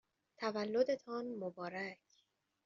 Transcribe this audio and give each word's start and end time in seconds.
تولدتان 0.37 1.25
مبارک! 1.39 1.99